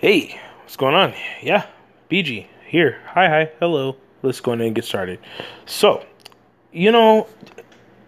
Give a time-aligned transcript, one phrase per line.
[0.00, 1.12] Hey, what's going on?
[1.42, 1.66] Yeah,
[2.08, 3.00] BG here.
[3.06, 3.96] Hi, hi, hello.
[4.22, 5.18] Let's go in and get started.
[5.66, 6.06] So,
[6.70, 7.26] you know,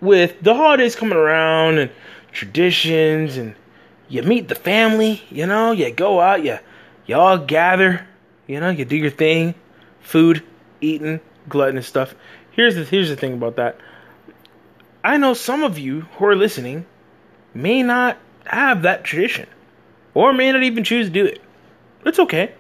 [0.00, 1.90] with the holidays coming around and
[2.30, 3.56] traditions, and
[4.08, 6.60] you meet the family, you know, you go out, you
[7.06, 8.06] you all gather,
[8.46, 9.56] you know, you do your thing,
[10.00, 10.44] food,
[10.80, 11.18] eating,
[11.48, 12.14] gluttonous stuff.
[12.52, 13.80] Here's the here's the thing about that.
[15.02, 16.86] I know some of you who are listening
[17.52, 19.48] may not have that tradition,
[20.14, 21.40] or may not even choose to do it.
[22.04, 22.54] It's okay.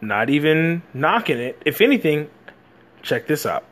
[0.00, 1.62] Not even knocking it.
[1.64, 2.28] If anything,
[3.02, 3.64] check this out.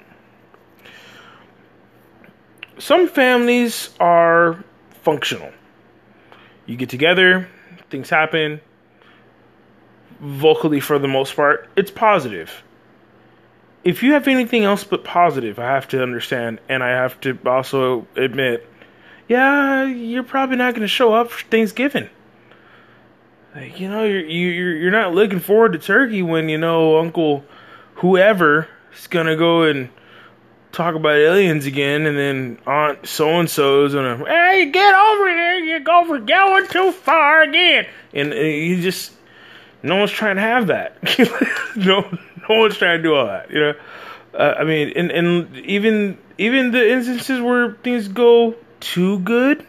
[2.78, 4.64] Some families are
[5.02, 5.52] functional.
[6.66, 7.48] You get together,
[7.90, 8.60] things happen.
[10.20, 12.62] Vocally, for the most part, it's positive.
[13.84, 17.38] If you have anything else but positive, I have to understand, and I have to
[17.44, 18.68] also admit,
[19.28, 22.08] yeah, you're probably not going to show up for Thanksgiving.
[23.54, 27.44] Like, you know, you're you're you're not looking forward to turkey when you know Uncle
[27.96, 29.90] whoever is gonna go and
[30.72, 35.58] talk about aliens again, and then Aunt so and so's gonna hey get over here,
[35.58, 39.12] you go for going too far again, and uh, you just
[39.82, 40.96] no one's trying to have that.
[41.76, 42.00] no
[42.48, 43.50] no one's trying to do all that.
[43.50, 43.74] You know,
[44.32, 49.66] uh, I mean, and and even even the instances where things go too good.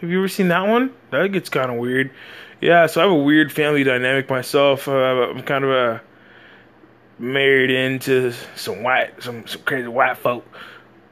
[0.00, 0.94] Have you ever seen that one?
[1.10, 2.10] That gets kind of weird.
[2.60, 4.88] Yeah, so I have a weird family dynamic myself.
[4.88, 6.02] Uh, I'm kind of a
[7.18, 10.44] married into some white, some some crazy white folk.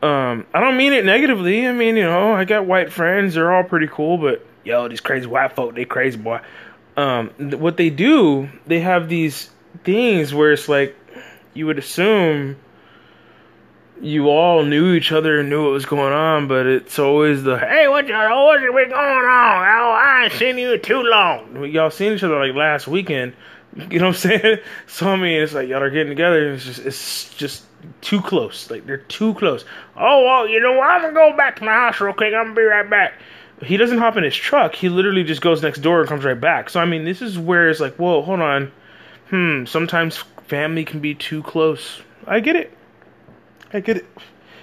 [0.03, 1.67] Um, I don't mean it negatively.
[1.67, 3.35] I mean, you know, I got white friends.
[3.35, 6.41] They're all pretty cool, but yo, these crazy white folk, they crazy boy.
[6.97, 9.51] Um, th- what they do, they have these
[9.83, 10.97] things where it's like
[11.55, 12.57] you would assume
[14.01, 17.59] you all knew each other and knew what was going on, but it's always the
[17.59, 19.25] hey, what y'all, what's going on?
[19.25, 21.65] Oh, I ain't seen you too long.
[21.67, 23.35] Y'all seen each other like last weekend.
[23.91, 24.59] You know what I'm saying?
[24.87, 26.47] So I mean, it's like y'all are getting together.
[26.47, 27.65] And it's just it's just
[28.03, 28.71] too close.
[28.71, 29.65] Like they're too close.
[29.97, 30.89] Oh well, you know what?
[30.89, 32.33] I'm gonna go back to my house real quick.
[32.35, 33.15] I'm gonna be right back.
[33.65, 34.77] He doesn't hop in his truck.
[34.77, 36.71] He literally just goes next door and comes right back.
[36.71, 38.71] So I mean, this is where it's like, whoa, hold on.
[39.31, 39.65] Hmm.
[39.65, 42.01] Sometimes family can be too close.
[42.29, 42.77] I get it.
[43.75, 44.07] I get it.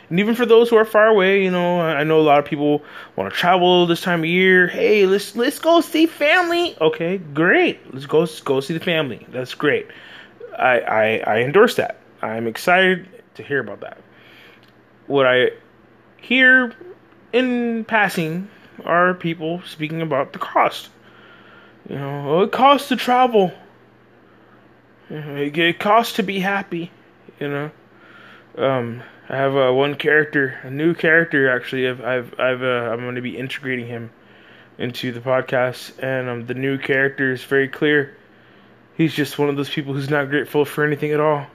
[0.10, 2.46] And even for those who are far away, you know, I know a lot of
[2.46, 2.82] people
[3.16, 4.68] want to travel this time of year.
[4.68, 6.76] Hey, let's let's go see family.
[6.82, 7.94] Okay, great.
[7.94, 9.26] Let's go go see the family.
[9.30, 9.88] That's great.
[10.58, 11.98] I I, I endorse that.
[12.22, 14.00] I'm excited to hear about that.
[15.08, 15.52] What I
[16.18, 16.74] hear
[17.34, 18.50] in passing
[18.86, 20.90] are people speaking about the cost.
[21.90, 23.54] You know, oh, it costs to travel.
[25.10, 26.92] It costs to be happy.
[27.40, 27.72] You know
[28.58, 31.88] um, I have uh, one character, a new character actually.
[31.88, 34.12] I've, I've, I've uh, I'm going to be integrating him
[34.78, 38.18] into the podcast, and um, the new character is very clear.
[38.96, 41.48] He's just one of those people who's not grateful for anything at all.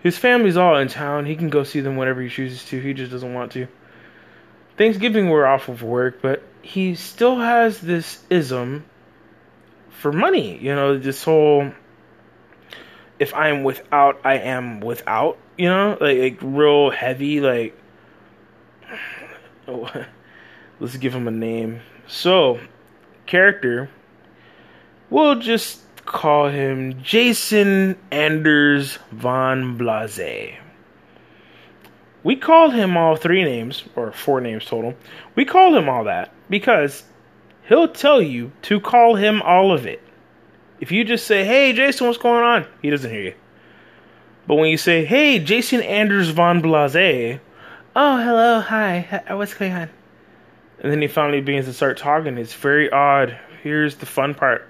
[0.00, 1.26] His family's all in town.
[1.26, 2.80] He can go see them whenever he chooses to.
[2.80, 3.68] He just doesn't want to.
[4.76, 8.84] Thanksgiving we're off of work, but he still has this ism
[9.90, 10.58] for money.
[10.58, 11.72] You know, this whole
[13.20, 15.38] if I'm without, I am without.
[15.56, 17.40] You know, like like real heavy.
[17.40, 17.78] Like,
[19.68, 19.88] oh,
[20.80, 21.82] let's give him a name.
[22.08, 22.58] So,
[23.26, 23.88] character.
[25.10, 30.56] We'll just call him Jason Anders von Blase.
[32.22, 34.94] We call him all three names, or four names total.
[35.34, 37.02] We call him all that because
[37.68, 40.00] he'll tell you to call him all of it.
[40.80, 42.66] If you just say, hey, Jason, what's going on?
[42.80, 43.34] He doesn't hear you.
[44.46, 47.38] But when you say, hey, Jason Anders von Blase,
[47.94, 49.90] oh, hello, hi, what's going on?
[50.80, 52.38] And then he finally begins to start talking.
[52.38, 53.38] It's very odd.
[53.62, 54.66] Here's the fun part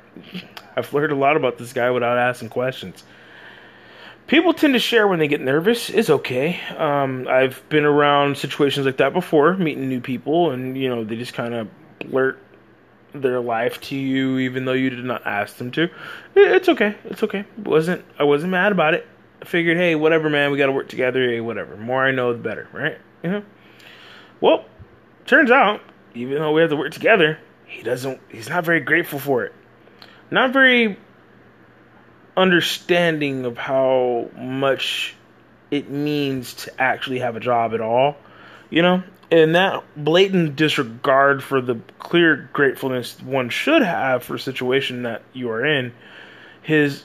[0.77, 3.05] I've learned a lot about this guy without asking questions.
[4.27, 5.91] People tend to share when they get nervous.
[5.91, 6.61] It's okay.
[6.77, 11.17] Um, I've been around situations like that before, meeting new people, and you know they
[11.17, 12.39] just kind of blurt
[13.13, 15.89] their life to you even though you did not ask them to.
[16.35, 16.97] It's okay.
[17.05, 17.45] It's okay.
[17.57, 19.07] wasn't I wasn't mad about it.
[19.43, 20.51] I figured, hey, whatever, man.
[20.51, 21.27] We got to work together.
[21.29, 21.77] Hey, whatever.
[21.77, 22.99] more I know, the better, right?
[23.23, 23.45] You know.
[24.41, 24.65] Well,
[25.27, 25.81] turns out,
[26.15, 28.21] even though we have to work together, he doesn't.
[28.29, 29.55] He's not very grateful for it.
[30.31, 30.99] Not very
[32.37, 35.15] understanding of how much
[35.71, 38.17] it means to actually have a job at all.
[38.71, 44.41] You know, and that blatant disregard for the clear gratefulness one should have for a
[44.41, 45.93] situation that you are in,
[46.63, 47.05] his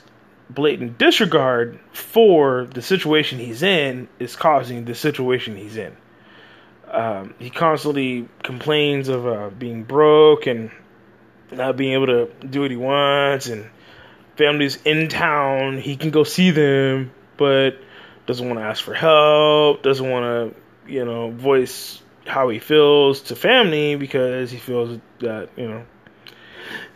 [0.50, 5.96] blatant disregard for the situation he's in is causing the situation he's in.
[6.90, 10.70] Um, he constantly complains of uh, being broke and
[11.50, 13.68] not being able to do what he wants, and
[14.36, 17.78] family's in town, he can go see them, but
[18.26, 23.22] doesn't want to ask for help, doesn't want to, you know, voice how he feels
[23.22, 25.84] to family because he feels that, you know,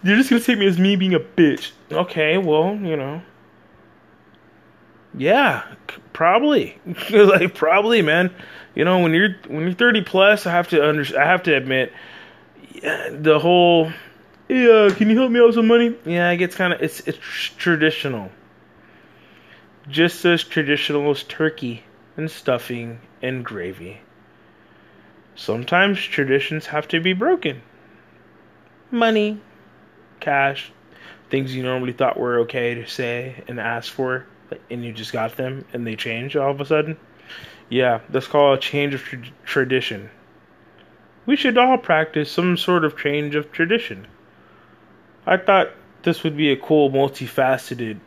[0.03, 1.73] you're just gonna take me as me being a bitch.
[1.91, 3.23] Okay, well, you know.
[5.15, 5.65] Yeah,
[6.13, 6.79] probably.
[7.11, 8.33] like probably, man.
[8.75, 11.55] You know, when you're when you're 30 plus, I have to under I have to
[11.55, 11.93] admit
[13.11, 13.93] the whole
[14.49, 15.95] yeah, uh, can you help me out with some money?
[16.05, 18.31] Yeah, it gets kind of it's it's traditional.
[19.89, 21.85] Just as traditional as turkey
[22.17, 24.01] and stuffing and gravy.
[25.35, 27.63] Sometimes traditions have to be broken.
[28.91, 29.41] Money,
[30.19, 30.73] cash,
[31.31, 34.27] things you normally thought were okay to say and ask for,
[34.71, 36.97] and you just got them and they change all of a sudden.
[37.69, 40.11] Yeah, that's called a change of tra- tradition.
[41.25, 44.09] We should all practice some sort of change of tradition.
[45.27, 45.71] I thought
[46.03, 48.01] this would be a cool, multifaceted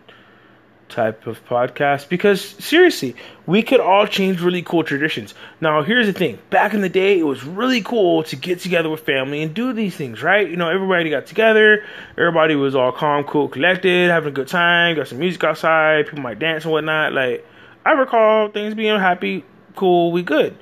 [0.93, 5.33] type of podcast because seriously, we could all change really cool traditions.
[5.59, 8.89] Now, here's the thing: back in the day, it was really cool to get together
[8.89, 10.47] with family and do these things, right?
[10.47, 11.83] You know, everybody got together,
[12.17, 16.21] everybody was all calm, cool, collected, having a good time, got some music outside, people
[16.21, 17.13] might dance and whatnot.
[17.13, 17.45] Like,
[17.85, 19.43] I recall things being happy,
[19.75, 20.55] cool, we good.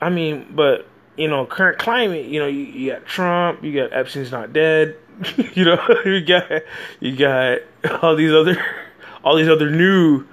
[0.00, 0.86] I mean, but
[1.16, 4.96] you know, current climate, you know, you, you got Trump, you got Epstein's not dead,
[5.54, 6.50] you know, you got
[7.00, 7.58] you got
[8.02, 8.56] all these other
[9.22, 10.26] all these other new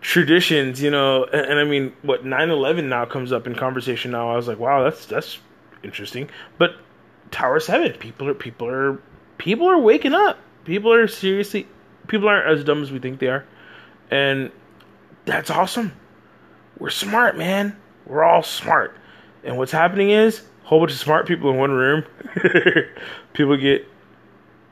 [0.00, 4.30] traditions, you know, and, and I mean, what 9/11 now comes up in conversation now.
[4.30, 5.38] I was like, wow, that's that's
[5.82, 6.30] interesting.
[6.58, 6.76] But
[7.30, 9.00] Tower Seven, people are people are
[9.38, 10.38] people are waking up.
[10.64, 11.66] People are seriously
[12.06, 13.44] people aren't as dumb as we think they are,
[14.10, 14.50] and
[15.24, 15.92] that's awesome.
[16.78, 17.76] We're smart, man.
[18.06, 18.96] We're all smart.
[19.42, 22.04] And what's happening is a whole bunch of smart people in one room.
[23.32, 23.86] people get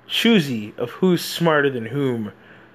[0.07, 2.33] choosy of who's smarter than whom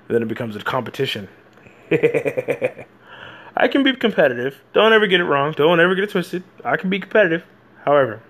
[0.07, 1.27] then it becomes a competition.
[1.91, 4.55] I can be competitive.
[4.73, 5.53] Don't ever get it wrong.
[5.53, 6.43] Don't ever get it twisted.
[6.63, 7.43] I can be competitive.
[7.83, 8.21] However,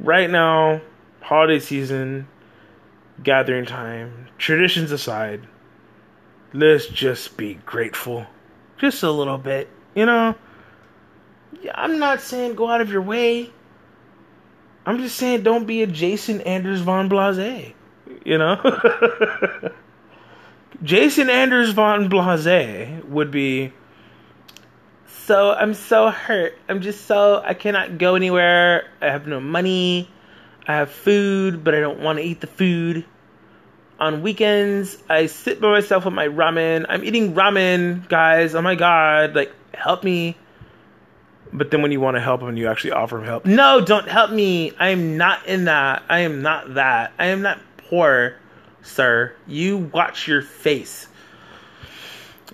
[0.00, 0.80] right now,
[1.20, 2.26] holiday season,
[3.22, 5.46] gathering time, traditions aside,
[6.52, 8.26] let's just be grateful.
[8.78, 9.68] Just a little bit.
[9.94, 10.34] You know,
[11.74, 13.50] I'm not saying go out of your way.
[14.84, 17.74] I'm just saying don't be a Jason Anders von Blase.
[18.24, 19.70] You know?
[20.82, 23.72] Jason Anders von Blase would be
[25.26, 26.56] so I'm so hurt.
[26.68, 28.88] I'm just so I cannot go anywhere.
[29.00, 30.08] I have no money.
[30.66, 33.04] I have food, but I don't want to eat the food.
[33.98, 36.86] On weekends, I sit by myself with my ramen.
[36.88, 38.54] I'm eating ramen, guys.
[38.54, 40.36] Oh my god, like help me.
[41.52, 43.46] But then when you want to help him, you actually offer him help.
[43.46, 44.72] No, don't help me.
[44.78, 46.02] I am not in that.
[46.08, 47.12] I am not that.
[47.18, 48.36] I am not poor
[48.86, 49.34] sir.
[49.46, 51.08] You watch your face.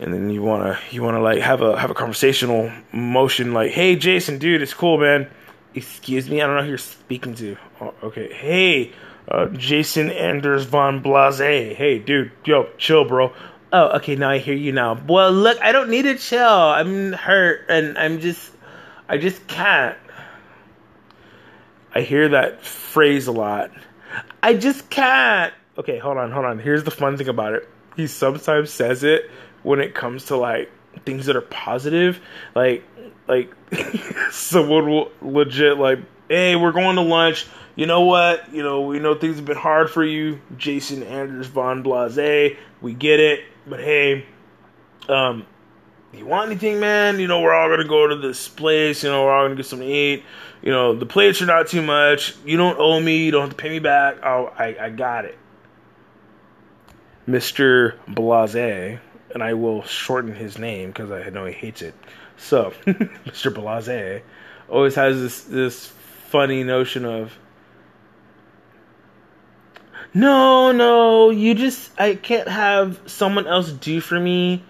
[0.00, 3.96] And then you wanna you wanna like have a have a conversational motion like, hey
[3.96, 5.28] Jason, dude, it's cool, man.
[5.74, 7.56] Excuse me, I don't know who you're speaking to.
[7.80, 8.92] Oh, okay, hey,
[9.28, 11.38] uh, Jason Anders von Blase.
[11.38, 13.32] Hey, dude, yo, chill, bro.
[13.72, 15.00] Oh, okay, now I hear you now.
[15.08, 16.46] Well, look, I don't need to chill.
[16.46, 18.52] I'm hurt, and I'm just,
[19.08, 19.96] I just can't.
[21.94, 23.70] I hear that phrase a lot.
[24.42, 26.58] I just can't okay, hold on, hold on.
[26.58, 27.68] Here's the fun thing about it.
[27.96, 29.30] He sometimes says it
[29.62, 30.70] when it comes to like
[31.04, 32.20] things that are positive,
[32.54, 32.84] like
[33.28, 33.52] like
[34.30, 37.46] someone will legit like, hey, we're going to lunch.
[37.74, 38.52] You know what?
[38.52, 42.56] You know, we know things have been hard for you, Jason Anders von Blase.
[42.82, 44.26] We get it, but hey,
[45.08, 45.46] um,
[46.12, 47.18] you want anything, man?
[47.18, 49.02] You know, we're all gonna go to this place.
[49.02, 50.24] You know, we're all gonna get something to eat.
[50.60, 52.36] You know, the plates are not too much.
[52.44, 53.24] You don't owe me.
[53.24, 54.18] You don't have to pay me back.
[54.22, 55.38] Oh, I, I got it.
[57.28, 57.96] Mr.
[58.08, 58.98] Blase,
[59.32, 61.94] and I will shorten his name because I know he hates it.
[62.36, 63.54] So, Mr.
[63.54, 64.22] Blase
[64.68, 67.36] always has this this funny notion of
[70.14, 74.62] no, no, you just I can't have someone else do for me.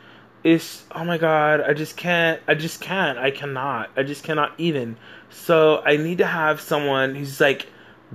[0.45, 2.41] It's oh my god, I just can't.
[2.47, 3.19] I just can't.
[3.19, 3.91] I cannot.
[3.97, 4.97] I just cannot even.
[5.31, 7.67] So I need to have someone who's like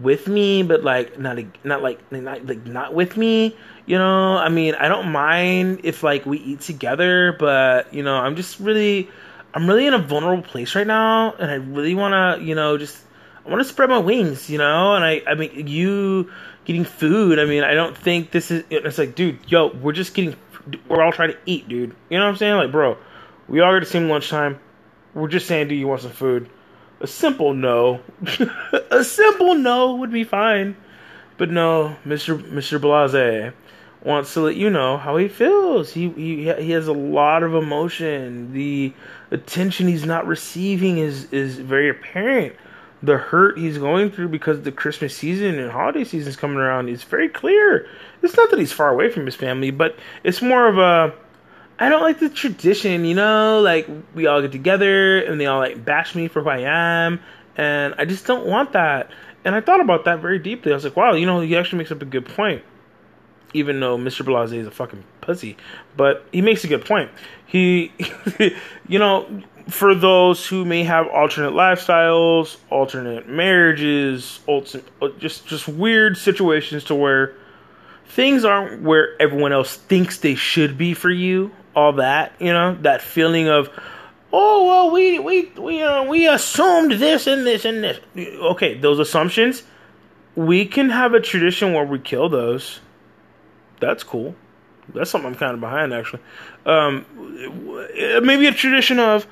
[0.02, 3.56] with me, but like not not like not like not with me.
[3.86, 8.16] You know, I mean, I don't mind if like we eat together, but you know,
[8.16, 9.10] I'm just really,
[9.54, 12.78] I'm really in a vulnerable place right now, and I really want to, you know,
[12.78, 12.98] just
[13.46, 14.96] I want to spread my wings, you know.
[14.96, 16.32] And I, I mean, you
[16.66, 17.40] getting food.
[17.40, 18.64] I mean, I don't think this is.
[18.70, 20.36] It's like, dude, yo, we're just getting,
[20.90, 21.96] we're all trying to eat, dude.
[22.10, 22.56] You know what I'm saying?
[22.56, 22.98] Like, bro,
[23.48, 24.60] we all get the same lunchtime.
[25.14, 26.50] We're just saying, do you want some food?
[27.00, 28.02] A simple no.
[28.92, 30.76] a simple no would be fine.
[31.38, 32.40] But no, Mr.
[32.42, 32.82] Mr.
[32.82, 33.54] Blase
[34.04, 35.94] wants to let you know how he feels.
[35.94, 38.54] He he he has a lot of emotion.
[38.54, 38.94] The
[39.32, 42.56] attention he's not receiving is is very apparent.
[43.04, 46.90] The hurt he's going through because the Christmas season and holiday season is coming around
[46.90, 47.88] is very clear.
[48.24, 51.14] It's not that he's far away from his family, but it's more of a
[51.80, 55.60] I don't like the tradition, you know, like we all get together and they all
[55.60, 57.20] like bash me for who I am,
[57.56, 59.12] and I just don't want that.
[59.46, 60.72] And I thought about that very deeply.
[60.72, 62.64] I was like, wow, you know, he actually makes up a good point
[63.54, 64.26] even though Mr.
[64.26, 65.58] Blase is a fucking pussy.
[65.96, 67.12] But he makes a good point.
[67.46, 67.92] He,
[68.88, 74.62] you know, for those who may have alternate lifestyles, alternate marriages, uh,
[75.18, 77.34] just just weird situations to where
[78.06, 81.52] things aren't where everyone else thinks they should be for you.
[81.78, 83.70] All that, you know, that feeling of,
[84.34, 88.00] oh well, we we we uh, we assumed this and this and this.
[88.18, 89.64] Okay, those assumptions.
[90.36, 92.80] We can have a tradition where we kill those
[93.80, 94.36] that's cool.
[94.94, 96.22] That's something I'm kind of behind actually.
[96.66, 97.06] Um,
[98.24, 99.28] maybe a tradition of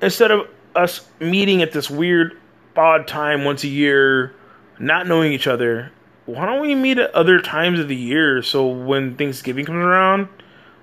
[0.00, 2.38] instead of us meeting at this weird
[2.76, 4.34] odd time once a year,
[4.78, 5.92] not knowing each other,
[6.26, 10.28] why don't we meet at other times of the year so when Thanksgiving comes around,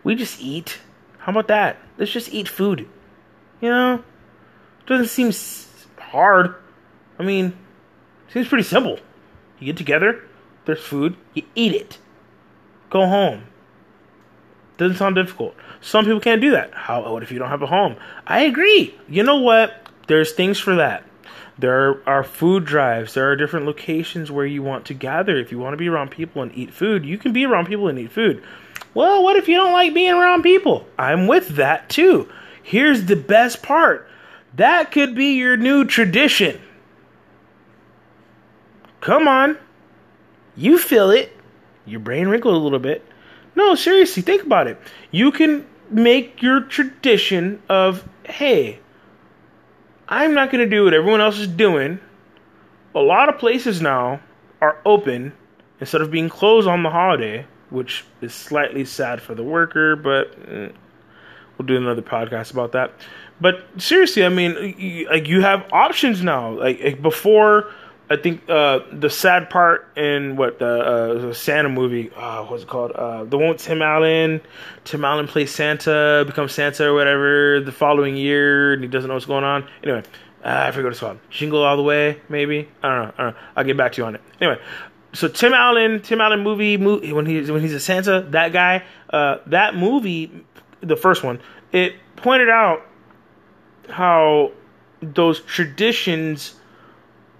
[0.04, 0.80] we just eat?
[1.22, 1.78] How about that?
[1.98, 2.90] Let's just eat food.
[3.62, 4.04] You know?
[4.88, 5.32] Doesn't seem
[6.00, 6.56] hard.
[7.20, 7.54] I mean,
[8.34, 9.00] seems pretty simple.
[9.60, 10.24] You get together,
[10.66, 12.00] there's food, you eat it.
[12.90, 13.44] Go home.
[14.78, 15.56] Doesn't sound difficult.
[15.80, 16.74] Some people can't do that.
[16.74, 17.14] How?
[17.14, 17.98] What if you don't have a home?
[18.26, 18.96] I agree.
[19.08, 19.88] You know what?
[20.08, 21.06] There's things for that.
[21.60, 23.14] There are food drives.
[23.14, 25.38] There are different locations where you want to gather.
[25.38, 27.88] If you want to be around people and eat food, you can be around people
[27.88, 28.44] and eat food.
[28.94, 30.88] Well, what if you don't like being around people?
[30.98, 32.30] I'm with that too.
[32.64, 34.08] Here's the best part
[34.56, 36.60] that could be your new tradition.
[39.00, 39.58] Come on.
[40.58, 41.34] You feel it
[41.86, 43.06] your brain wrinkled a little bit.
[43.56, 44.80] No, seriously, think about it.
[45.12, 48.80] You can make your tradition of, hey,
[50.08, 52.00] I'm not going to do what everyone else is doing.
[52.96, 54.22] A lot of places now
[54.62, 55.34] are open
[55.80, 60.36] instead of being closed on the holiday, which is slightly sad for the worker, but
[60.48, 60.70] eh,
[61.58, 62.92] we'll do another podcast about that.
[63.40, 66.52] But seriously, I mean, you, like you have options now.
[66.52, 67.72] Like before
[68.12, 72.64] I think uh, the sad part in what the, uh, the Santa movie, uh, what's
[72.64, 72.92] it called?
[72.92, 74.42] Uh, the one with Tim Allen.
[74.84, 79.14] Tim Allen plays Santa, becomes Santa or whatever the following year, and he doesn't know
[79.14, 79.66] what's going on.
[79.82, 80.04] Anyway,
[80.44, 81.20] uh, I forget what it's called.
[81.30, 82.68] Jingle All the Way, maybe.
[82.84, 83.14] I don't know.
[83.18, 83.40] I don't know.
[83.56, 84.22] I'll get back to you on it.
[84.42, 84.62] Anyway,
[85.14, 88.84] so Tim Allen, Tim Allen movie, movie when he's when he's a Santa, that guy,
[89.10, 90.46] uh, that movie,
[90.82, 91.40] the first one,
[91.72, 92.86] it pointed out
[93.90, 94.52] how
[95.02, 96.56] those traditions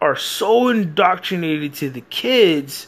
[0.02, 2.88] are so indoctrinated to the kids.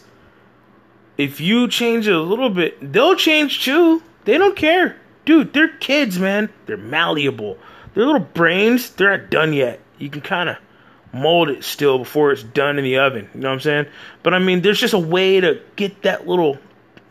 [1.17, 4.01] If you change it a little bit, they'll change too.
[4.25, 4.97] They don't care.
[5.25, 6.49] Dude, they're kids, man.
[6.65, 7.57] They're malleable.
[7.93, 9.79] Their little brains, they're not done yet.
[9.99, 10.57] You can kind of
[11.13, 13.29] mold it still before it's done in the oven.
[13.33, 13.85] You know what I'm saying?
[14.23, 16.57] But I mean, there's just a way to get that little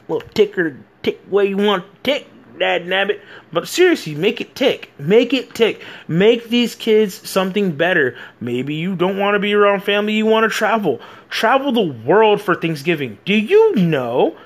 [0.09, 2.29] little ticker tick where you want to tick
[2.59, 3.21] dad nabbit.
[3.53, 4.91] But seriously, make it tick.
[4.99, 5.83] Make it tick.
[6.09, 8.17] Make these kids something better.
[8.41, 11.01] Maybe you don't want to be around family, you want to travel.
[11.31, 13.19] Travel the world for Thanksgiving.
[13.25, 14.37] Do you know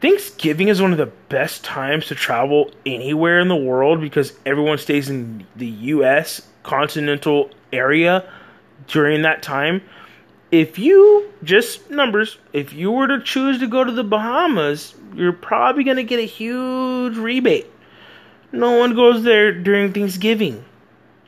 [0.00, 4.78] Thanksgiving is one of the best times to travel anywhere in the world because everyone
[4.78, 8.28] stays in the US continental area
[8.86, 9.82] during that time.
[10.50, 15.32] If you just numbers, if you were to choose to go to the Bahamas, you're
[15.32, 17.66] probably going to get a huge rebate.
[18.52, 20.64] No one goes there during Thanksgiving.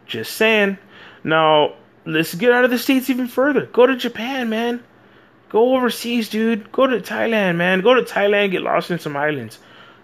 [0.06, 0.78] Just saying.
[1.24, 1.74] Now,
[2.06, 3.66] let's get out of the States even further.
[3.66, 4.82] Go to Japan, man.
[5.48, 6.70] Go overseas, dude.
[6.70, 7.80] Go to Thailand, man.
[7.80, 9.58] Go to Thailand, get lost in some islands.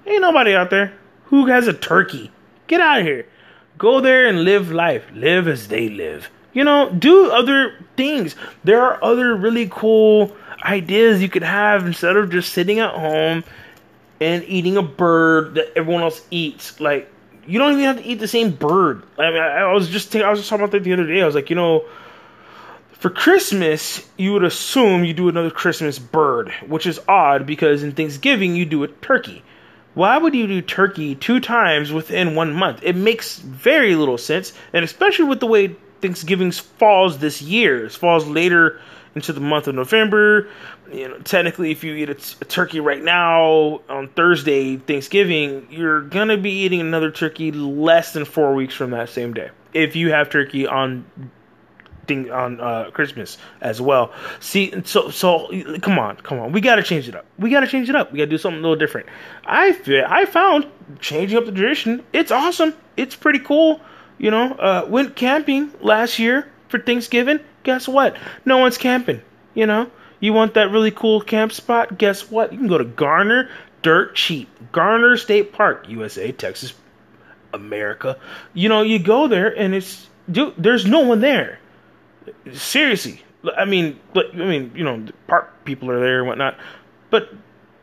[0.06, 0.92] Ain't nobody out there.
[1.26, 2.30] Who has a turkey?
[2.66, 3.26] Get out of here.
[3.78, 5.04] Go there and live life.
[5.12, 6.30] Live as they live.
[6.54, 8.36] You know, do other things.
[8.62, 13.44] There are other really cool ideas you could have instead of just sitting at home
[14.20, 16.80] and eating a bird that everyone else eats.
[16.80, 17.10] Like
[17.46, 19.02] you don't even have to eat the same bird.
[19.18, 21.20] I mean, I, I was just I was just talking about that the other day.
[21.20, 21.84] I was like, you know,
[22.92, 27.92] for Christmas you would assume you do another Christmas bird, which is odd because in
[27.92, 29.42] Thanksgiving you do a turkey.
[29.94, 32.80] Why would you do turkey two times within one month?
[32.82, 37.86] It makes very little sense, and especially with the way Thanksgiving falls this year.
[37.86, 38.78] It falls later
[39.14, 40.48] into the month of November.
[40.92, 45.66] You know, technically, if you eat a, t- a turkey right now on Thursday, Thanksgiving,
[45.70, 49.50] you're gonna be eating another turkey less than four weeks from that same day.
[49.72, 51.06] If you have turkey on
[52.06, 54.12] thing on uh, Christmas as well.
[54.40, 55.48] See, so so
[55.80, 57.24] come on, come on, we got to change it up.
[57.38, 58.12] We got to change it up.
[58.12, 59.08] We got to do something a little different.
[59.46, 60.66] I feel, I found
[61.00, 62.04] changing up the tradition.
[62.12, 62.74] It's awesome.
[62.98, 63.80] It's pretty cool.
[64.18, 67.40] You know, uh, went camping last year for Thanksgiving.
[67.62, 68.16] Guess what?
[68.44, 69.20] No one's camping.
[69.54, 69.90] You know,
[70.20, 71.98] you want that really cool camp spot?
[71.98, 72.52] Guess what?
[72.52, 73.50] You can go to Garner,
[73.82, 74.48] dirt cheap.
[74.72, 76.74] Garner State Park, USA, Texas,
[77.52, 78.18] America.
[78.52, 81.58] You know, you go there and it's dude, there's no one there.
[82.52, 83.22] Seriously.
[83.56, 86.58] I mean, I mean, you know, park people are there and whatnot,
[87.10, 87.32] but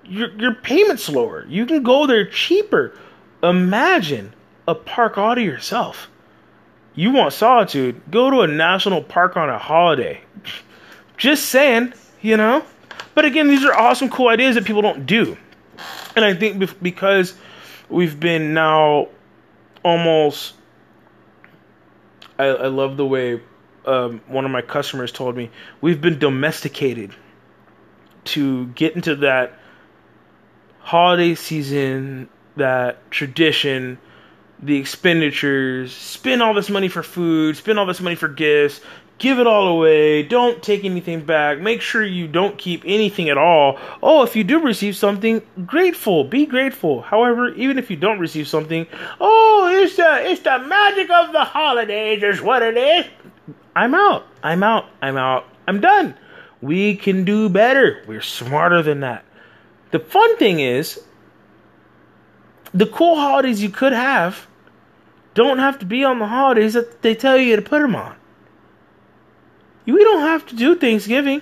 [0.04, 1.46] your your payment's lower.
[1.48, 2.98] You can go there cheaper.
[3.44, 4.34] Imagine
[4.68, 6.10] a park all to yourself.
[6.94, 8.02] You want solitude?
[8.12, 10.22] Go to a national park on a holiday.
[11.18, 12.64] Just saying, you know.
[13.14, 15.38] But again, these are awesome, cool ideas that people don't do.
[16.16, 17.34] And I think because
[17.90, 19.08] we've been now
[19.84, 20.56] almost.
[22.38, 23.42] I, I love the way
[23.86, 27.16] um, one of my customers told me we've been domesticated
[28.24, 29.60] to get into that
[30.80, 33.98] holiday season, that tradition,
[34.62, 38.82] the expenditures, spend all this money for food, spend all this money for gifts,
[39.18, 43.38] give it all away, don't take anything back, make sure you don't keep anything at
[43.38, 43.80] all.
[44.02, 47.02] Oh, if you do receive something, grateful, be grateful.
[47.02, 48.86] However, even if you don't receive something,
[49.20, 53.06] oh, it's the it's the magic of the holidays is what it is.
[53.76, 54.28] I'm out.
[54.44, 54.90] I'm out.
[55.02, 55.46] I'm out.
[55.68, 56.16] I'm done.
[56.62, 58.04] We can do better.
[58.08, 59.24] We're smarter than that.
[59.92, 61.02] The fun thing is
[62.74, 64.48] the cool holidays you could have
[65.34, 68.16] don't have to be on the holidays that they tell you to put them on.
[69.86, 71.42] We don't have to do Thanksgiving.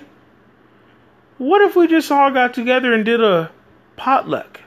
[1.38, 3.50] What if we just all got together and did a
[3.96, 4.60] potluck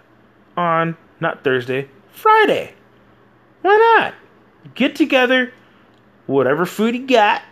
[0.57, 2.73] on not Thursday, Friday?
[3.61, 4.15] Why not?
[4.73, 5.53] Get together,
[6.25, 7.43] whatever food you got.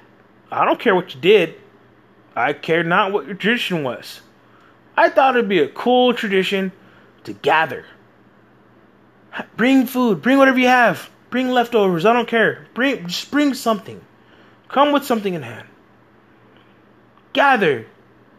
[0.52, 1.56] I don't care what you did.
[2.36, 4.22] I care not what your tradition was.
[4.98, 6.72] I thought it'd be a cool tradition
[7.26, 7.86] to gather.
[9.56, 11.11] Bring food, bring whatever you have.
[11.32, 12.68] Bring leftovers, I don't care.
[12.76, 14.00] Bring just bring something.
[14.68, 15.68] Come with something in hand
[17.34, 17.86] gather,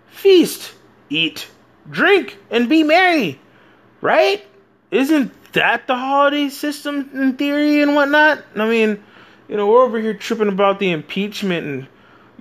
[0.07, 0.73] feast,
[1.11, 1.49] eat,
[1.91, 3.41] drink, and be merry.
[4.01, 4.45] Right?
[4.91, 8.45] Isn't that the holiday system in theory and whatnot?
[8.57, 9.03] I mean,
[9.49, 11.87] you know, we're over here tripping about the impeachment and,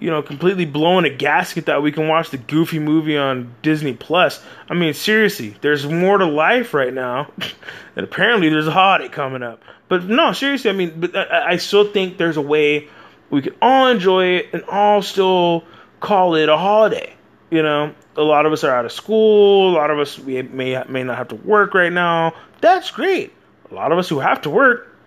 [0.02, 3.94] you know, completely blowing a gasket that we can watch the goofy movie on Disney
[3.94, 4.44] Plus.
[4.68, 7.32] I mean, seriously, there's more to life right now.
[7.96, 9.62] and apparently there's a holiday coming up.
[9.90, 12.90] But no, seriously, I mean, but I, I still think there's a way
[13.30, 15.64] we can all enjoy it and all still
[16.00, 17.14] call it a holiday.
[17.52, 19.70] You know, a lot of us are out of school.
[19.70, 22.34] A lot of us we may may not have to work right now.
[22.60, 23.34] That's great.
[23.70, 24.98] A lot of us who have to work,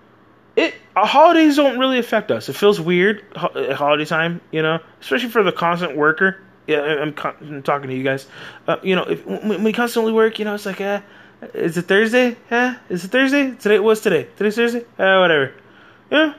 [0.55, 2.49] it holidays don't really affect us.
[2.49, 6.41] It feels weird ho- holiday time, you know, especially for the constant worker.
[6.67, 8.27] Yeah, I'm, I'm talking to you guys.
[8.67, 11.01] Uh, you know, if, when we constantly work, you know, it's like, uh,
[11.53, 12.37] is it Thursday?
[12.51, 13.53] Yeah, is it Thursday?
[13.53, 14.29] Today was today?
[14.37, 14.81] Today's Thursday?
[14.99, 15.53] Uh, whatever.
[16.11, 16.35] Yeah,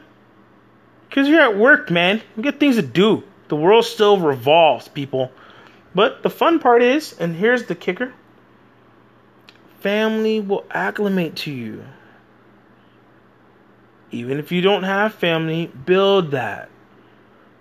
[1.10, 2.22] because you're at work, man.
[2.36, 3.24] You get things to do.
[3.50, 5.32] The world still revolves, people.
[5.94, 8.14] But the fun part is, and here's the kicker
[9.86, 11.86] family will acclimate to you.
[14.16, 16.70] Even if you don't have family, build that.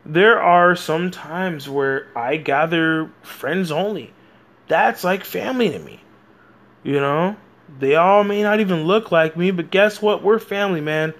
[0.06, 4.12] There are some times where I gather friends only.
[4.68, 6.00] That's like family to me.
[6.82, 7.36] You know?
[7.78, 10.22] They all may not even look like me, but guess what?
[10.22, 11.14] We're family, man.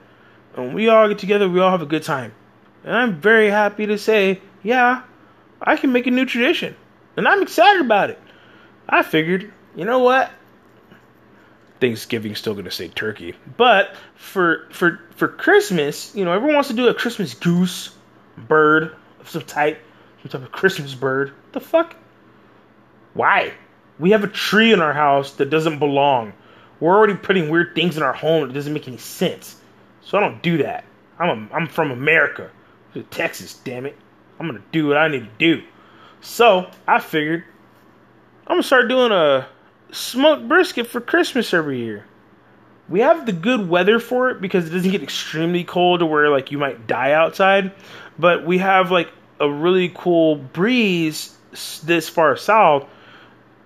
[0.54, 2.32] And we all get together, we all have a good time.
[2.84, 5.02] And I'm very happy to say yeah,
[5.60, 6.74] I can make a new tradition.
[7.16, 8.20] And I'm excited about it.
[8.88, 10.30] I figured, you know what?
[11.80, 13.34] Thanksgiving's still gonna say turkey.
[13.56, 17.94] But for for for Christmas, you know, everyone wants to do a Christmas goose,
[18.36, 19.80] bird of some type,
[20.22, 21.32] some type of Christmas bird.
[21.52, 21.96] The fuck?
[23.14, 23.52] Why?
[23.98, 26.32] We have a tree in our house that doesn't belong.
[26.80, 29.60] We're already putting weird things in our home that doesn't make any sense.
[30.02, 30.84] So I don't do that.
[31.18, 32.50] I'm a, I'm from America,
[33.10, 33.96] Texas, damn it.
[34.38, 35.62] I'm gonna do what I need to do.
[36.20, 37.44] So I figured
[38.46, 39.46] I'm gonna start doing a
[39.90, 42.04] smoked brisket for Christmas every year.
[42.88, 46.28] We have the good weather for it because it doesn't get extremely cold to where
[46.28, 47.72] like you might die outside,
[48.18, 51.36] but we have like a really cool breeze
[51.84, 52.86] this far south.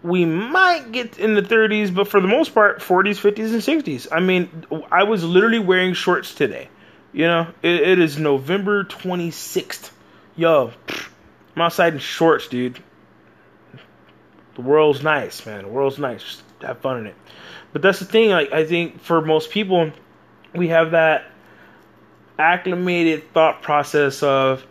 [0.02, 4.06] We might get in the 30s, but for the most part, 40s, 50s, and 60s.
[4.12, 6.68] I mean, I was literally wearing shorts today.
[7.12, 9.90] You know, it, it is November 26th
[10.38, 10.72] yo,
[11.54, 12.82] I'm outside in shorts, dude.
[14.58, 15.62] The world's nice, man.
[15.62, 16.22] The world's nice.
[16.22, 17.14] Just have fun in it.
[17.72, 18.30] But that's the thing.
[18.30, 19.92] Like I think for most people,
[20.52, 21.30] we have that
[22.38, 24.66] acclimated thought process of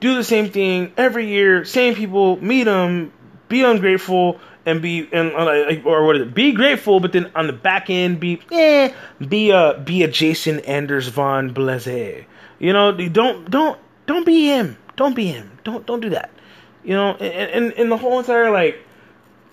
[0.00, 3.10] do the same thing every year, same people, meet them,
[3.48, 6.34] be ungrateful, and be and uh, or what is it?
[6.34, 8.92] Be grateful, but then on the back end, be eh,
[9.26, 12.26] be a be a Jason Anders von Blase.
[12.58, 14.76] You know, don't don't don't be him.
[14.96, 15.58] Don't be him.
[15.64, 16.30] Don't don't do that.
[16.84, 18.78] You know, and and, and the whole entire like,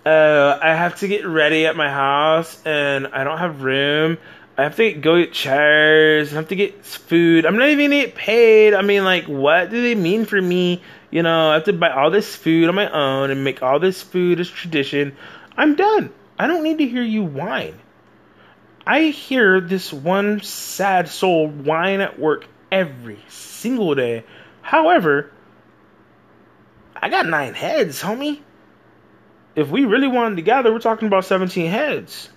[0.06, 4.18] uh, I have to get ready at my house, and I don't have room.
[4.58, 6.32] I have to go get chairs.
[6.32, 7.46] I have to get food.
[7.46, 8.74] I'm not even gonna get paid.
[8.74, 10.82] I mean, like, what do they mean for me?
[11.10, 13.80] You know, I have to buy all this food on my own and make all
[13.80, 15.16] this food as tradition.
[15.58, 16.14] I'm done.
[16.38, 17.80] I don't need to hear you whine.
[18.86, 24.26] I hear this one sad soul whine at work every single day.
[24.62, 25.32] However,
[26.96, 28.42] I got nine heads, homie.
[29.56, 32.30] If we really wanted to gather, we're talking about 17 heads.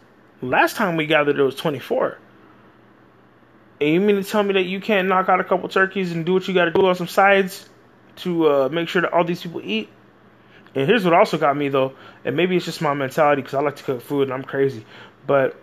[0.43, 2.19] Last time we gathered, it was 24.
[3.81, 6.27] And you mean to tell me that you can't knock out a couple turkeys and
[6.27, 7.69] do what you got to do on some sides
[8.17, 9.89] to uh, make sure that all these people eat?
[10.75, 13.63] And here's what also got me though, and maybe it's just my mentality because I
[13.63, 14.85] like to cook food and I'm crazy.
[15.27, 15.59] But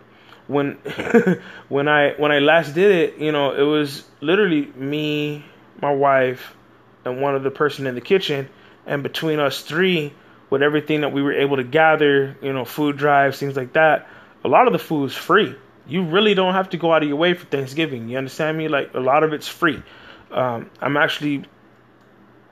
[0.48, 0.72] when
[1.68, 5.44] when I when I last did it, you know, it was literally me,
[5.80, 6.56] my wife,
[7.04, 8.48] and one other person in the kitchen,
[8.86, 10.12] and between us three,
[10.54, 14.06] with everything that we were able to gather, you know, food drives, things like that,
[14.44, 15.56] a lot of the food is free.
[15.88, 18.08] You really don't have to go out of your way for Thanksgiving.
[18.08, 18.68] You understand me?
[18.68, 19.82] Like a lot of it's free.
[20.30, 21.44] Um, I'm actually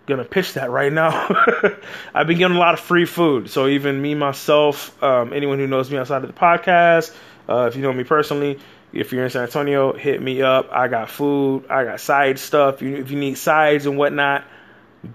[0.07, 1.11] gonna pitch that right now.
[2.15, 3.49] I've been getting a lot of free food.
[3.49, 7.15] So even me myself, um, anyone who knows me outside of the podcast,
[7.49, 8.59] uh, if you know me personally,
[8.93, 10.71] if you're in San Antonio, hit me up.
[10.73, 11.67] I got food.
[11.71, 12.83] I got side stuff.
[12.83, 14.43] if you need sides and whatnot,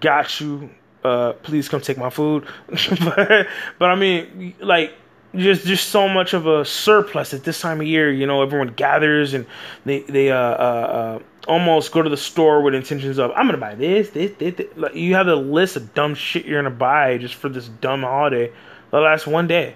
[0.00, 0.70] got you.
[1.08, 2.46] Uh, please come take my food.
[2.68, 3.46] but,
[3.78, 4.92] but I mean, like
[5.34, 8.12] just just so much of a surplus at this time of year.
[8.12, 9.46] You know, everyone gathers and
[9.84, 13.58] they they uh, uh, uh, almost go to the store with intentions of I'm gonna
[13.58, 14.54] buy this, this, this.
[14.56, 14.66] this.
[14.76, 18.02] Like, you have a list of dumb shit you're gonna buy just for this dumb
[18.02, 18.52] holiday.
[18.90, 19.74] The last one day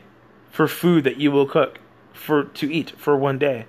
[0.51, 1.79] for food that you will cook
[2.13, 3.67] for to eat for one day,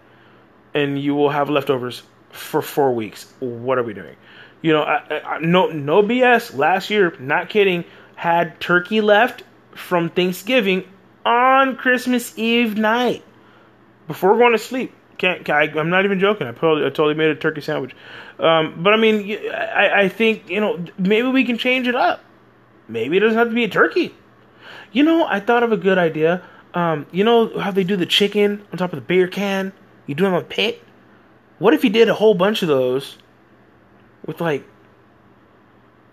[0.74, 3.34] and you will have leftovers for four weeks.
[3.40, 4.16] What are we doing?
[4.64, 6.58] You know, I, I, no no BS.
[6.58, 7.84] Last year, not kidding,
[8.16, 9.44] had turkey left
[9.76, 10.86] from Thanksgiving
[11.26, 13.24] on Christmas Eve night
[14.08, 14.96] before going to sleep.
[15.18, 16.48] Can't, I, am not even joking.
[16.48, 17.94] I, probably, I totally made a turkey sandwich.
[18.40, 22.24] Um, but I mean, I, I think you know maybe we can change it up.
[22.88, 24.16] Maybe it doesn't have to be a turkey.
[24.94, 26.42] You know, I thought of a good idea.
[26.74, 29.74] Um, you know how they do the chicken on top of the beer can?
[30.08, 30.82] You do them on a pit.
[31.60, 33.18] What if you did a whole bunch of those
[34.26, 34.66] with like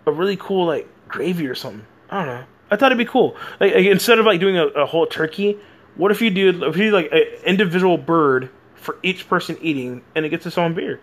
[0.07, 1.85] a really cool like gravy or something?
[2.11, 2.44] I don't know.
[2.70, 3.37] I thought it'd be cool.
[3.59, 5.59] Like, instead of like doing a, a, whole turkey,
[5.96, 10.25] what if you do if you like an individual bird for each person eating, and
[10.25, 11.01] it gets its own beer.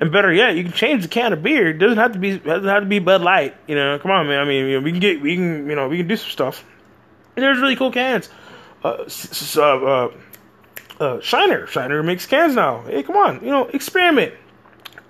[0.00, 1.70] And better yet, you can change the can of beer.
[1.70, 3.54] It doesn't have to be doesn't have to be Bud Light.
[3.66, 4.40] You know, come on, man.
[4.40, 6.30] I mean, you know, we can get we can you know we can do some
[6.30, 6.64] stuff.
[7.36, 8.28] And there's really cool cans.
[8.84, 9.08] Uh,
[9.56, 10.10] uh, uh,
[11.00, 12.82] uh, Shiner, Shiner makes cans now.
[12.82, 14.34] Hey, come on, you know, experiment,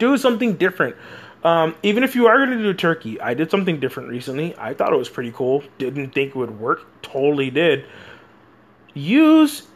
[0.02, 0.96] do something different.
[1.44, 4.56] Um, even if you are going to do turkey, I did something different recently.
[4.58, 5.62] I thought it was pretty cool.
[5.78, 6.86] Didn't think it would work.
[7.02, 7.84] Totally did.
[8.94, 9.68] Use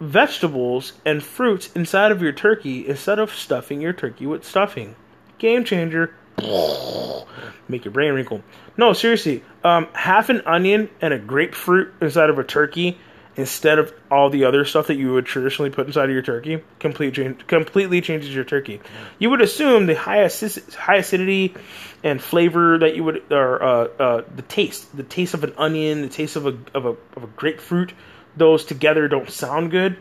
[0.00, 4.94] vegetables and fruits inside of your turkey instead of stuffing your turkey with stuffing.
[5.38, 6.14] Game changer.
[7.68, 8.42] Make your brain wrinkle.
[8.76, 9.42] No, seriously.
[9.64, 12.98] Um, half an onion and a grapefruit inside of a turkey
[13.36, 16.62] instead of all the other stuff that you would traditionally put inside of your turkey,
[16.78, 18.80] complete change, completely changes your turkey.
[19.18, 20.28] You would assume the high,
[20.76, 21.54] high acidity
[22.02, 26.02] and flavor that you would, or uh, uh, the taste, the taste of an onion,
[26.02, 27.92] the taste of a of a of a grapefruit,
[28.36, 29.98] those together don't sound good.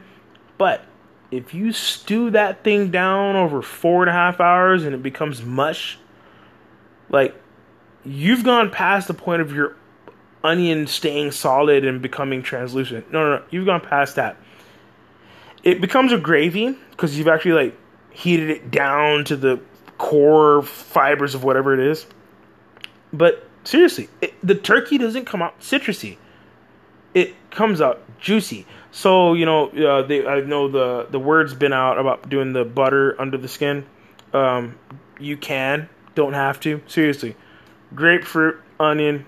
[0.58, 0.86] But
[1.32, 5.44] if you stew that thing down over four and a half hours and it becomes
[5.44, 5.98] mush,
[7.10, 7.36] like
[8.06, 9.76] you've gone past the point of your
[10.46, 13.12] onion staying solid and becoming translucent.
[13.12, 13.44] No, no, no.
[13.50, 14.38] You've gone past that.
[15.64, 17.78] It becomes a gravy because you've actually like
[18.12, 19.60] heated it down to the
[19.98, 22.06] core fibers of whatever it is.
[23.12, 26.18] But seriously, it, the turkey doesn't come out citrusy.
[27.14, 28.68] It comes out juicy.
[28.92, 32.64] So you know, uh, they, I know the the word's been out about doing the
[32.64, 33.86] butter under the skin.
[34.34, 34.78] Um,
[35.20, 36.82] you can, don't have to.
[36.88, 37.36] Seriously,
[37.96, 39.26] grapefruit, onion,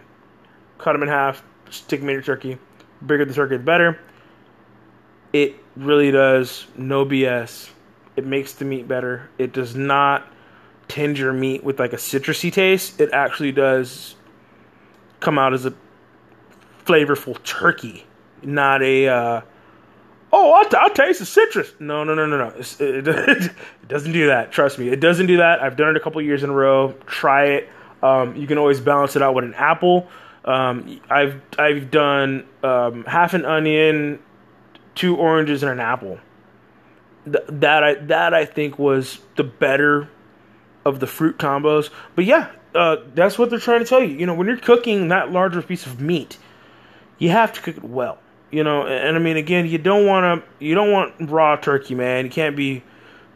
[0.77, 2.57] cut them in half, stick them in your turkey.
[3.05, 3.99] Bigger the turkey, the better.
[5.33, 7.69] It really does no BS.
[8.15, 9.29] It makes the meat better.
[9.37, 10.27] It does not
[10.87, 12.99] tinge your meat with like a citrusy taste.
[12.99, 14.15] It actually does
[15.19, 15.73] come out as a
[16.85, 18.05] flavorful turkey,
[18.41, 19.07] not a.
[19.07, 19.41] Uh,
[20.31, 21.71] oh, I, taste the citrus.
[21.79, 22.47] No, no, no, no, no.
[22.57, 23.51] It, it, it,
[23.87, 24.51] doesn't do that.
[24.51, 25.61] Trust me, it doesn't do that.
[25.61, 26.93] I've done it a couple years in a row.
[27.05, 27.69] Try it.
[28.01, 30.07] Um, you can always balance it out with an apple.
[30.47, 34.19] Um, I've I've done um, half an onion,
[34.95, 36.19] two oranges, and an apple.
[37.25, 40.09] Th- that I that I think was the better
[40.85, 41.89] of the fruit combos.
[42.15, 44.15] But yeah, uh, that's what they're trying to tell you.
[44.15, 46.37] You know, when you're cooking that larger piece of meat,
[47.17, 48.17] you have to cook it well.
[48.49, 51.57] You know, and, and I mean, again, you don't want to you don't want raw
[51.57, 52.23] turkey, man.
[52.23, 52.83] You can't be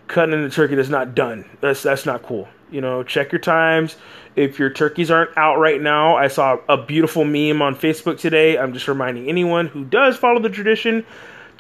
[0.07, 1.43] cutting into turkey that's not done.
[1.59, 2.47] That's that's not cool.
[2.71, 3.97] You know, check your times.
[4.35, 8.57] If your turkeys aren't out right now, I saw a beautiful meme on Facebook today.
[8.57, 11.05] I'm just reminding anyone who does follow the tradition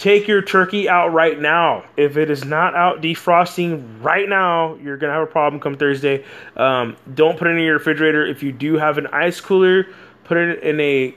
[0.01, 1.83] take your turkey out right now.
[1.95, 6.25] If it is not out defrosting right now, you're gonna have a problem come Thursday.
[6.55, 8.25] Um, don't put it in your refrigerator.
[8.25, 9.87] If you do have an ice cooler,
[10.23, 11.15] put it in a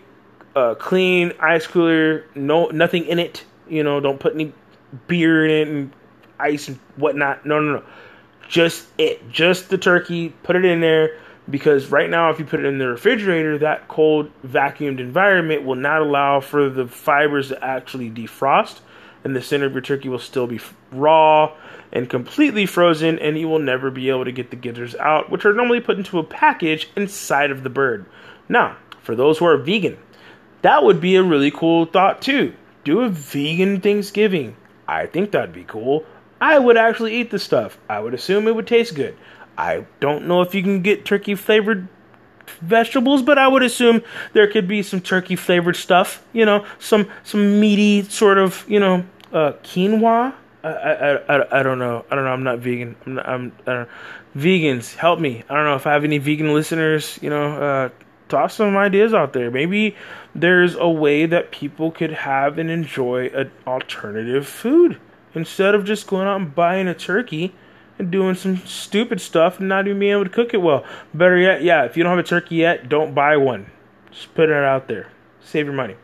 [0.54, 2.26] uh, clean ice cooler.
[2.34, 3.44] No, nothing in it.
[3.68, 4.52] You know, don't put any
[5.06, 5.92] beer in it and
[6.38, 7.46] ice and whatnot.
[7.46, 7.82] No, no, no.
[8.48, 10.30] Just it, just the turkey.
[10.42, 11.18] Put it in there
[11.50, 15.74] because right now, if you put it in the refrigerator, that cold, vacuumed environment will
[15.74, 18.80] not allow for the fibers to actually defrost,
[19.24, 21.52] and the center of your turkey will still be raw
[21.92, 25.44] and completely frozen, and you will never be able to get the gizzards out, which
[25.44, 28.06] are normally put into a package inside of the bird.
[28.48, 29.98] Now, for those who are vegan,
[30.62, 32.54] that would be a really cool thought too.
[32.84, 34.56] Do a vegan Thanksgiving.
[34.88, 36.04] I think that'd be cool.
[36.44, 37.78] I would actually eat the stuff.
[37.88, 39.16] I would assume it would taste good.
[39.56, 41.88] I don't know if you can get turkey flavored
[42.60, 44.02] vegetables, but I would assume
[44.34, 46.22] there could be some turkey flavored stuff.
[46.34, 50.34] You know, some some meaty sort of you know uh, quinoa.
[50.62, 52.04] I, I, I, I don't know.
[52.10, 52.32] I don't know.
[52.32, 52.96] I'm not vegan.
[53.06, 53.86] I'm, not, I'm I
[54.36, 54.94] vegans.
[54.96, 55.44] Help me.
[55.48, 57.18] I don't know if I have any vegan listeners.
[57.22, 57.88] You know, uh,
[58.28, 59.50] toss some ideas out there.
[59.50, 59.96] Maybe
[60.34, 65.00] there's a way that people could have and enjoy an alternative food
[65.34, 67.54] instead of just going out and buying a turkey
[67.98, 70.84] and doing some stupid stuff and not even being able to cook it well.
[71.12, 73.70] Better yet, yeah, if you don't have a turkey yet, don't buy one.
[74.10, 75.08] Just put it out there.
[75.40, 75.96] Save your money.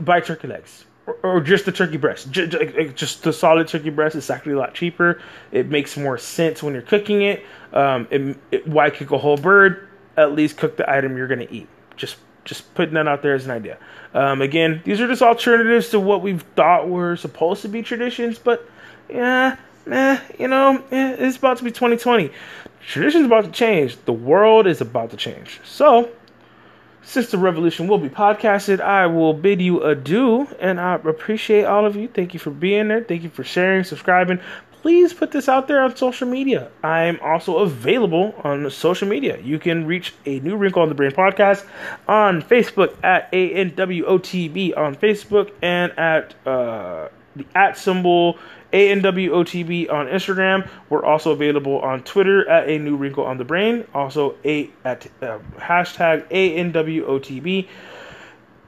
[0.00, 0.84] Buy turkey legs.
[1.06, 2.30] Or, or just the turkey breast.
[2.30, 2.56] Just,
[2.94, 5.20] just, the solid turkey breast is actually a lot cheaper.
[5.52, 7.44] It makes more sense when you're cooking it.
[7.72, 9.88] Um, it, it why cook a whole bird?
[10.16, 11.68] At least cook the item you're going to eat.
[11.96, 13.76] Just just putting that out there as an idea.
[14.14, 18.38] Um, again, these are just alternatives to what we've thought were supposed to be traditions,
[18.38, 18.66] but
[19.10, 19.56] yeah,
[19.90, 22.30] eh, you know, it's about to be 2020.
[22.80, 23.96] Tradition's about to change.
[24.06, 25.60] The world is about to change.
[25.64, 26.10] So,
[27.02, 31.84] since the revolution will be podcasted, I will bid you adieu, and I appreciate all
[31.84, 32.08] of you.
[32.08, 33.02] Thank you for being there.
[33.02, 34.40] Thank you for sharing, subscribing.
[34.86, 36.70] Please put this out there on social media.
[36.80, 39.36] I'm also available on social media.
[39.40, 41.66] You can reach a New Wrinkle on the Brain podcast
[42.06, 48.38] on Facebook at ANWOTB on Facebook and at uh, the at symbol
[48.72, 50.70] ANWOTB on Instagram.
[50.88, 53.88] We're also available on Twitter at A New Wrinkle on the Brain.
[53.92, 57.66] Also a at uh, hashtag ANWOTB.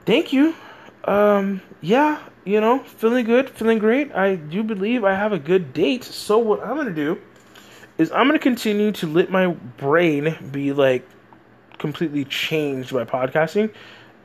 [0.04, 0.57] Thank you.
[1.04, 4.11] Um, yeah, you know, feeling good, feeling great.
[4.14, 6.02] I do believe I have a good date.
[6.02, 7.20] So what I'm gonna do
[7.98, 11.06] is I'm gonna continue to let my brain be like
[11.76, 13.70] completely changed by podcasting,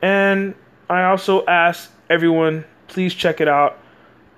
[0.00, 0.54] and
[0.88, 3.78] I also ask everyone please check it out.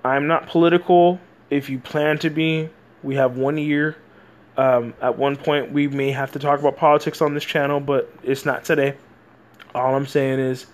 [0.03, 1.19] I'm not political
[1.49, 2.69] if you plan to be,
[3.03, 3.95] we have one year.
[4.57, 8.11] Um, at one point, we may have to talk about politics on this channel, but
[8.23, 8.95] it's not today.
[9.75, 10.65] All I'm saying is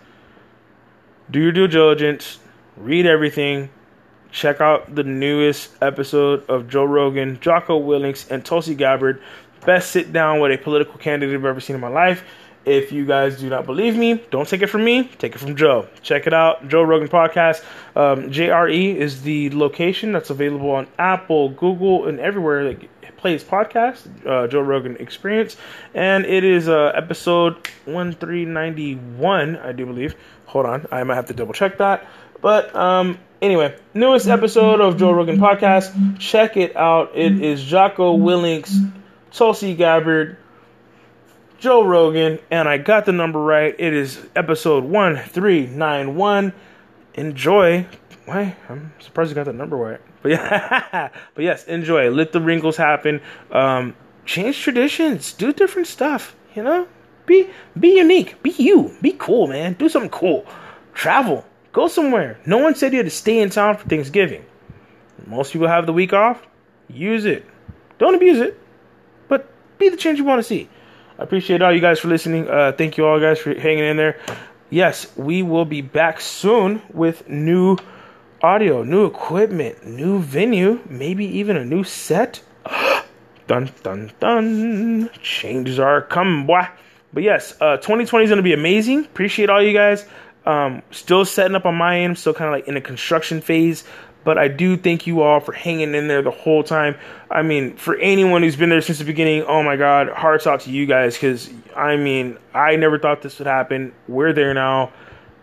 [1.30, 2.40] do your due diligence,
[2.78, 3.70] read everything,
[4.32, 9.22] check out the newest episode of Joe Rogan, Jocko Willink, and Tulsi Gabbard.
[9.66, 12.24] Best sit down with a political candidate I've ever seen in my life.
[12.66, 15.04] If you guys do not believe me, don't take it from me.
[15.18, 15.88] Take it from Joe.
[16.02, 17.64] Check it out, Joe Rogan Podcast.
[17.96, 24.06] Um, JRE is the location that's available on Apple, Google, and everywhere that plays podcast.
[24.28, 25.56] Uh, Joe Rogan Experience,
[25.94, 30.16] and it is uh, episode one three ninety one, I do believe.
[30.48, 32.06] Hold on, I might have to double check that.
[32.44, 36.20] But um, anyway, newest episode of Joe Rogan Podcast.
[36.20, 37.12] Check it out.
[37.16, 38.70] It is Jocko Willink,
[39.32, 40.36] Tulsi Gabbard.
[41.58, 43.74] Joe Rogan, and I got the number right.
[43.80, 46.52] It is episode 1391.
[47.14, 47.88] Enjoy.
[48.26, 48.58] Why?
[48.68, 50.02] I'm surprised you got the number right.
[50.22, 52.12] But yeah, but yes, enjoy.
[52.12, 53.22] Let the wrinkles happen.
[53.52, 55.32] Um, change traditions.
[55.32, 56.36] Do different stuff.
[56.56, 56.90] You know,
[57.26, 57.48] be
[57.80, 58.44] be unique.
[58.44, 58.94] Be you.
[59.02, 59.76] Be cool, man.
[59.76, 60.46] Do something cool.
[60.94, 61.46] Travel.
[61.74, 62.40] Go somewhere.
[62.46, 64.46] No one said you had to stay in town for Thanksgiving.
[65.26, 66.42] Most people have the week off.
[66.88, 67.46] Use it.
[67.98, 68.60] Don't abuse it,
[69.28, 70.70] but be the change you want to see.
[71.18, 72.48] I appreciate all you guys for listening.
[72.48, 74.20] Uh, thank you all guys for hanging in there.
[74.70, 77.78] Yes, we will be back soon with new
[78.42, 82.42] audio, new equipment, new venue, maybe even a new set.
[83.48, 85.10] Dun dun dun.
[85.22, 86.66] Changes are coming, boy.
[87.12, 89.06] But yes, uh, 2020 is going to be amazing.
[89.06, 90.06] Appreciate all you guys.
[90.46, 92.18] Um, still setting up on my end.
[92.18, 93.84] Still kind of like in a construction phase.
[94.24, 96.96] But I do thank you all for hanging in there the whole time.
[97.30, 100.62] I mean, for anyone who's been there since the beginning, oh my God, hearts out
[100.62, 101.16] to you guys.
[101.16, 103.94] Because, I mean, I never thought this would happen.
[104.08, 104.94] We're there now.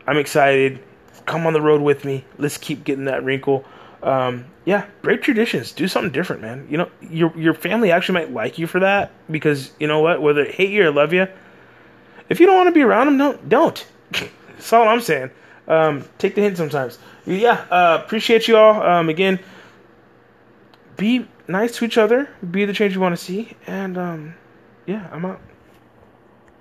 [0.07, 0.83] I'm excited.
[1.27, 2.25] Come on the road with me.
[2.39, 3.67] Let's keep getting that wrinkle
[4.03, 5.73] um, yeah, break traditions.
[5.73, 6.67] Do something different, man.
[6.71, 10.23] You know, your your family actually might like you for that because you know what?
[10.23, 11.27] Whether hate you or love you,
[12.29, 13.87] if you don't want to be around them, don't don't.
[14.61, 15.31] That's all I'm saying.
[15.67, 16.99] Um, take the hint sometimes.
[17.25, 18.83] Yeah, uh, appreciate you all.
[18.83, 19.41] Um, again,
[20.99, 22.29] be nice to each other.
[22.51, 23.57] Be the change you want to see.
[23.67, 24.35] And um,
[24.85, 25.41] yeah, I'm out.